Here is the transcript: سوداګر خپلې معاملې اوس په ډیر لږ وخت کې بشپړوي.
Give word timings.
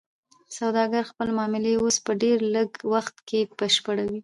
سوداګر 0.57 1.03
خپلې 1.11 1.31
معاملې 1.39 1.73
اوس 1.81 1.95
په 2.05 2.11
ډیر 2.23 2.37
لږ 2.55 2.69
وخت 2.93 3.15
کې 3.27 3.39
بشپړوي. 3.59 4.19